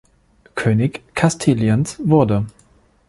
[0.55, 2.47] König Kastiliens wurde.